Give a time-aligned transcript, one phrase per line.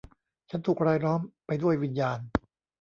[0.49, 2.19] ฉันถูกรายล้อมไปด้วยวิญญาณ